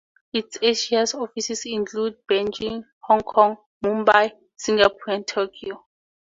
[0.33, 5.85] Its Asia offices include Beijing, Hong Kong, Mumbai, Singapore and Tokyo.